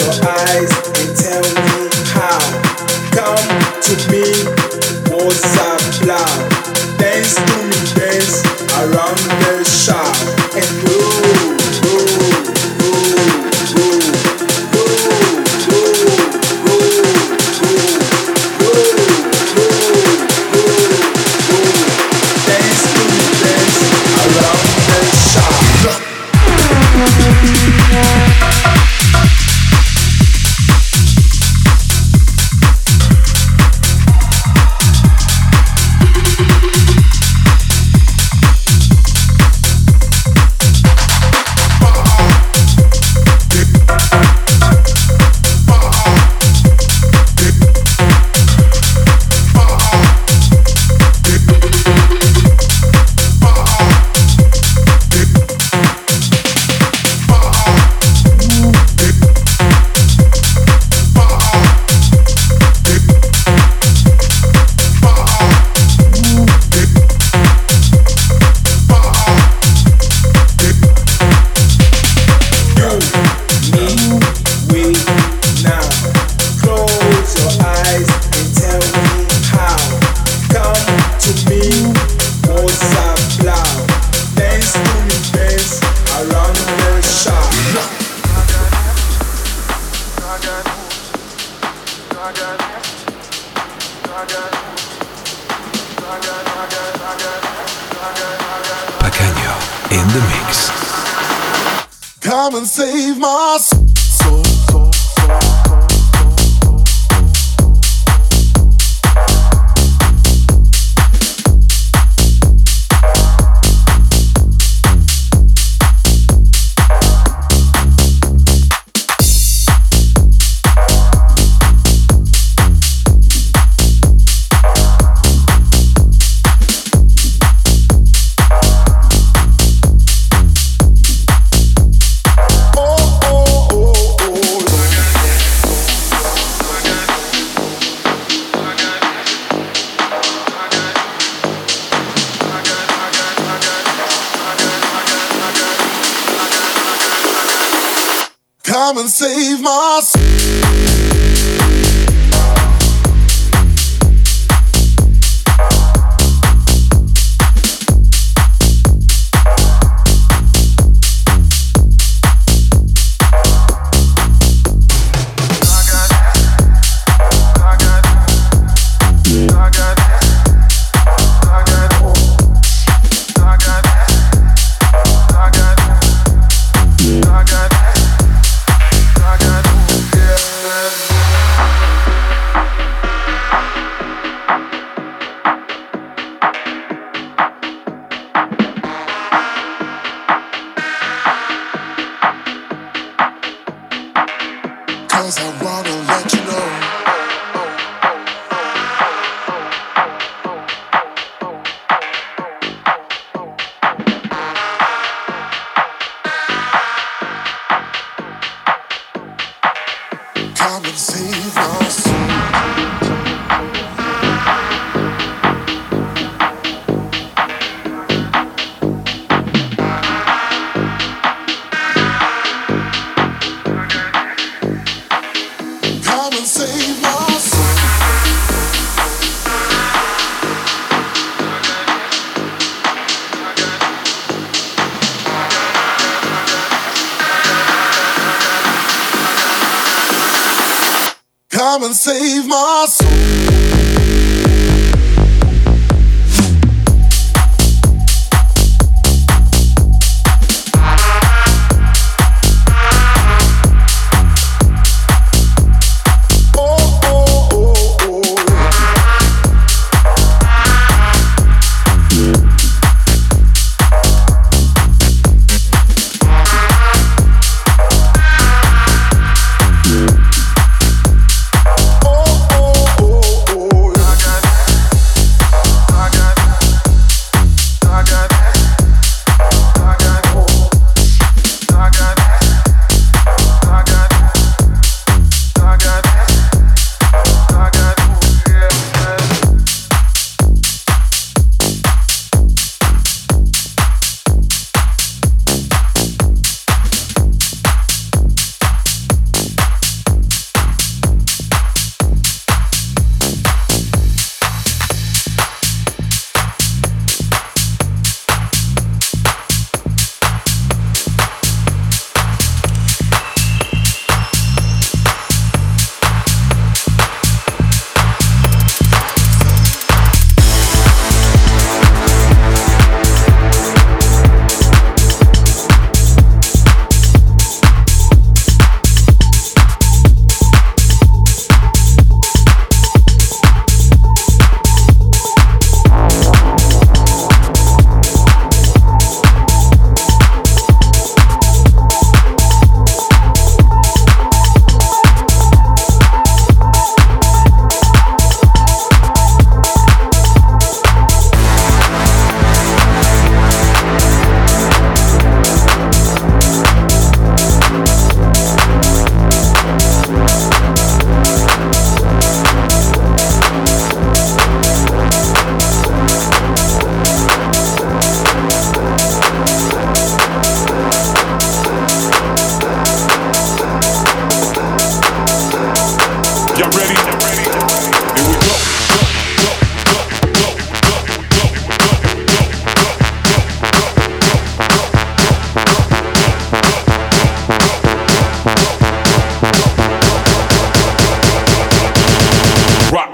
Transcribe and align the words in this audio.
your 0.00 0.28
eyes 0.28 0.72
and 1.00 1.16
tell 1.16 1.64
me. 1.66 1.71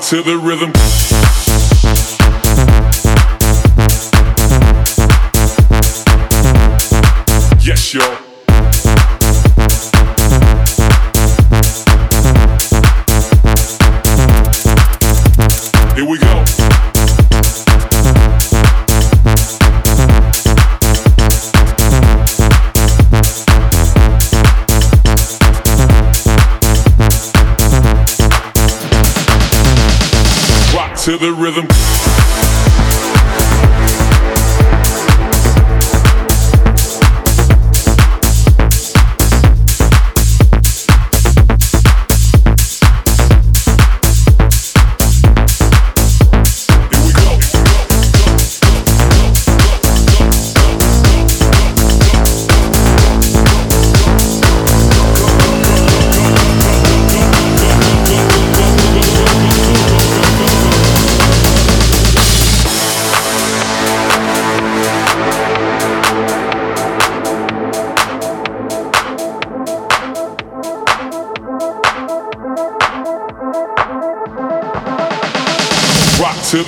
To 0.09 0.23
the 0.23 0.39
rhythm. 0.39 1.18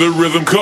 The 0.01 0.11
rhythm. 0.11 0.45
Go, 0.45 0.60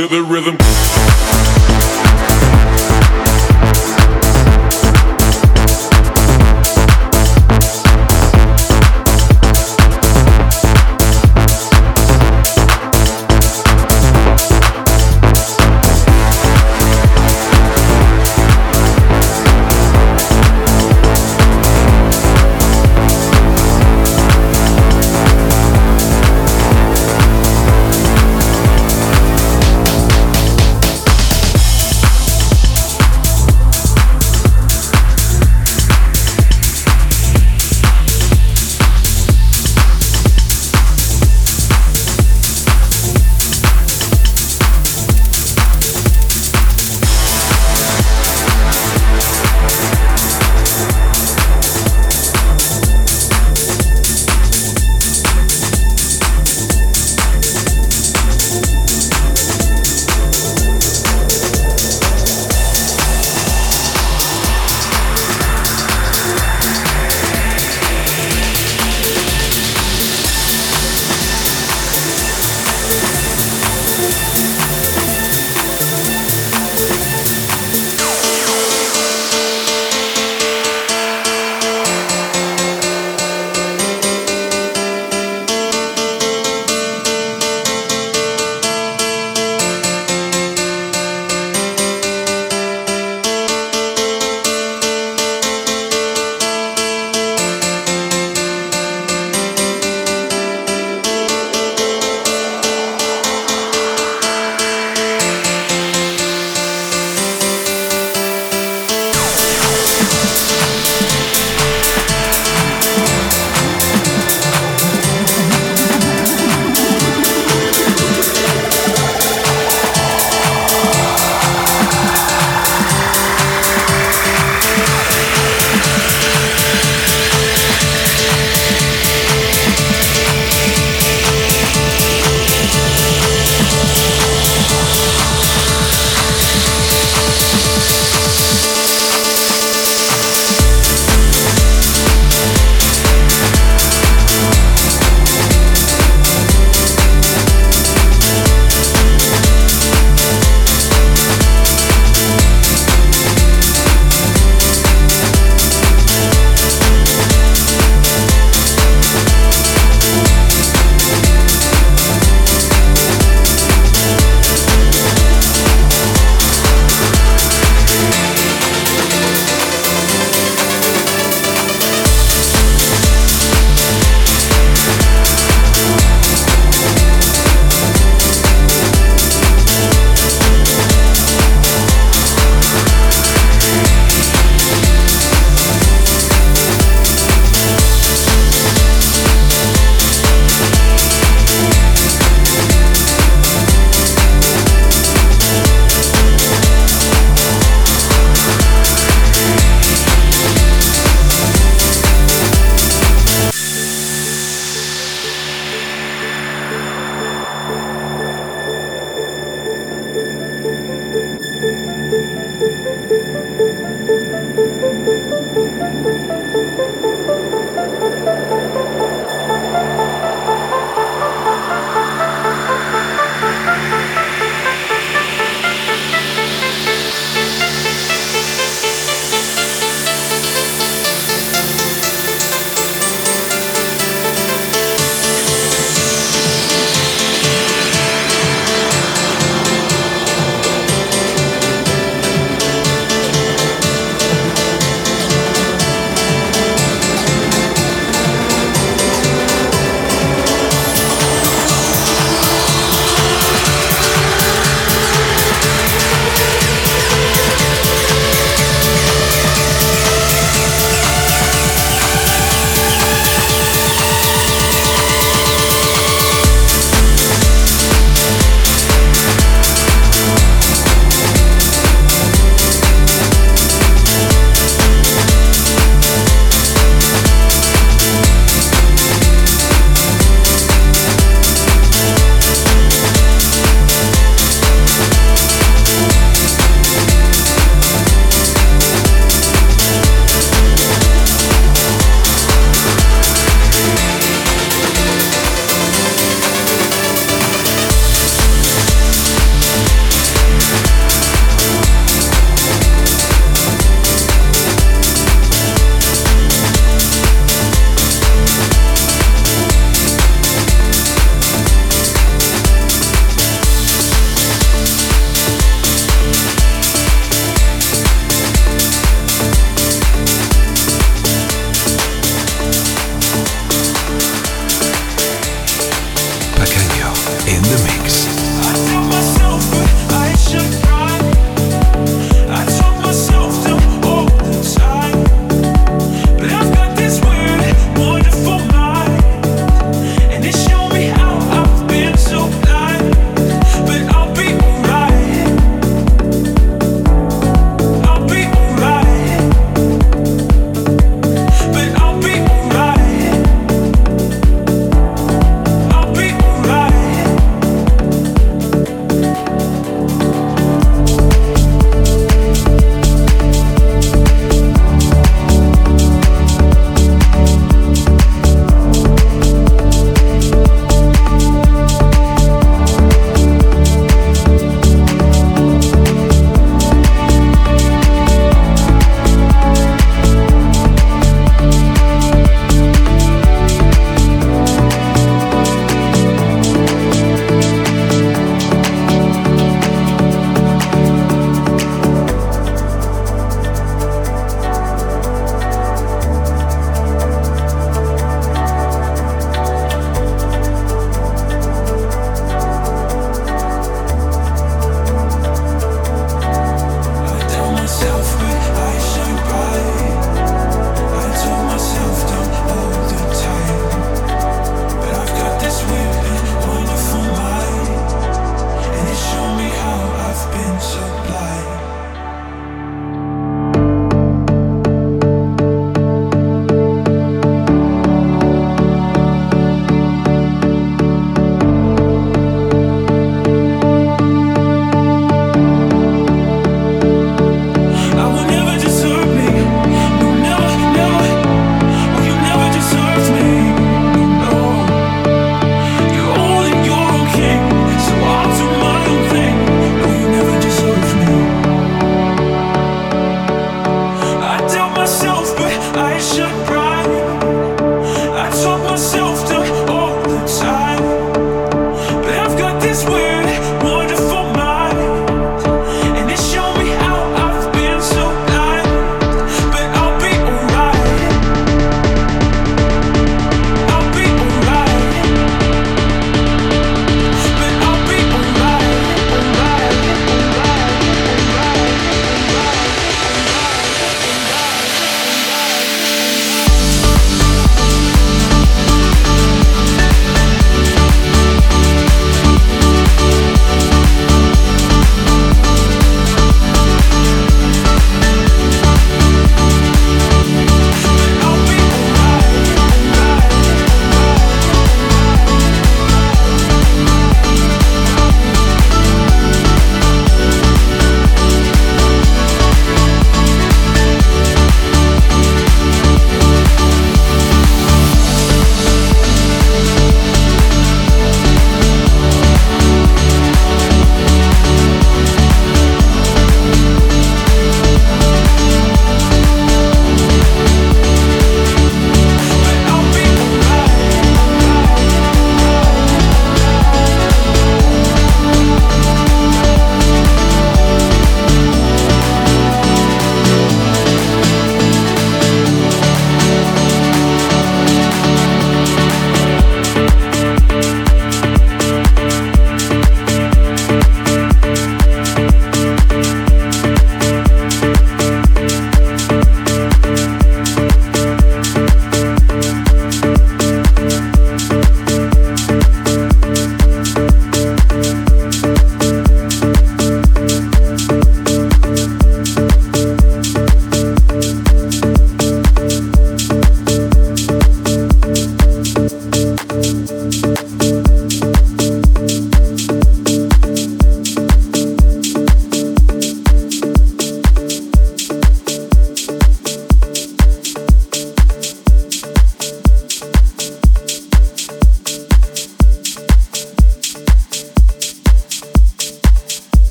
to 0.00 0.08
the 0.08 0.22
rhythm. 0.22 1.39